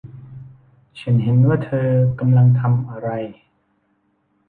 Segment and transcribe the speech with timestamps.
[0.99, 1.87] ฉันเห็นว่าเธอ
[2.19, 3.09] กำลังทำอะไร